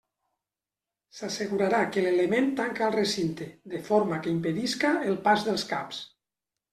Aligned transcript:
S'assegurarà 1.17 1.81
que 1.97 2.05
l'element 2.05 2.49
tanca 2.59 2.87
el 2.87 2.95
recinte, 2.95 3.49
de 3.73 3.81
forma 3.91 4.19
que 4.23 4.33
impedisca 4.39 4.95
el 5.13 5.19
pas 5.29 5.45
dels 5.49 5.67
caps. 5.73 6.01